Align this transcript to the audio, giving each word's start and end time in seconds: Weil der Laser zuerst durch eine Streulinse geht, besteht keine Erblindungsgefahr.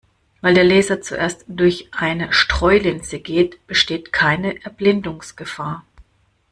Weil 0.41 0.55
der 0.55 0.63
Laser 0.63 0.99
zuerst 0.99 1.45
durch 1.47 1.89
eine 1.91 2.33
Streulinse 2.33 3.19
geht, 3.19 3.59
besteht 3.67 4.11
keine 4.11 4.59
Erblindungsgefahr. 4.65 5.85